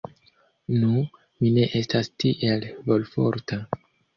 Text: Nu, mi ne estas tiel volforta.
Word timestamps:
Nu, 0.83 0.95
mi 1.43 1.51
ne 1.57 1.67
estas 1.81 2.11
tiel 2.25 2.67
volforta. 2.89 3.63